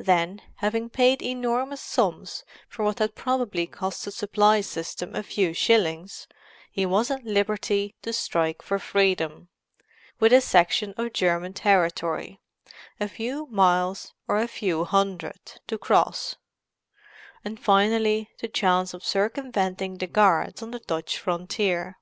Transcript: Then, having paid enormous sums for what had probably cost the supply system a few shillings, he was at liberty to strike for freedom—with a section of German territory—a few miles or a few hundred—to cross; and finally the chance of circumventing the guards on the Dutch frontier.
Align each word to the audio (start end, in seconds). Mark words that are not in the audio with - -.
Then, 0.00 0.42
having 0.56 0.90
paid 0.90 1.22
enormous 1.22 1.80
sums 1.80 2.42
for 2.68 2.84
what 2.84 2.98
had 2.98 3.14
probably 3.14 3.68
cost 3.68 4.04
the 4.04 4.10
supply 4.10 4.62
system 4.62 5.14
a 5.14 5.22
few 5.22 5.54
shillings, 5.54 6.26
he 6.72 6.84
was 6.84 7.08
at 7.08 7.22
liberty 7.22 7.94
to 8.02 8.12
strike 8.12 8.62
for 8.62 8.80
freedom—with 8.80 10.32
a 10.32 10.40
section 10.40 10.92
of 10.96 11.12
German 11.12 11.52
territory—a 11.52 13.06
few 13.08 13.46
miles 13.46 14.12
or 14.26 14.38
a 14.40 14.48
few 14.48 14.82
hundred—to 14.82 15.78
cross; 15.78 16.34
and 17.44 17.60
finally 17.60 18.28
the 18.40 18.48
chance 18.48 18.92
of 18.92 19.04
circumventing 19.04 19.98
the 19.98 20.08
guards 20.08 20.64
on 20.64 20.72
the 20.72 20.80
Dutch 20.80 21.16
frontier. 21.16 21.96